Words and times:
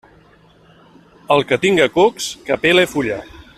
El 1.35 1.45
que 1.51 1.61
tinga 1.67 1.87
cucs 1.99 2.31
que 2.49 2.59
pele 2.67 2.91
fulla. 2.97 3.23